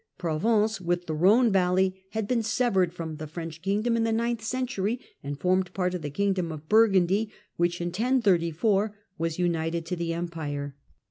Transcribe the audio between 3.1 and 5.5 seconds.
the French kingdom in the ninth century, and